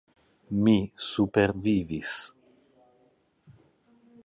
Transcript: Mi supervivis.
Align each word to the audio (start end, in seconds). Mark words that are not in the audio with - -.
Mi 0.67 0.73
supervivis. 1.07 2.15